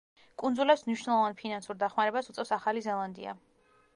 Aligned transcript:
კუნძულებს 0.43 0.83
მნიშვნელოვან 0.85 1.35
ფინანსურ 1.41 1.77
დახმარებას 1.83 2.31
უწევს 2.33 2.53
ახალი 2.59 2.85
ზელანდია. 2.89 3.37